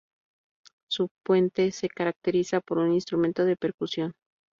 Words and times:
Su 0.89 1.09
puente 1.23 1.71
se 1.71 1.87
caracteriza 1.87 2.59
por 2.59 2.79
un 2.79 2.91
instrumento 2.91 3.45
de 3.45 3.55
percusión. 3.55 4.13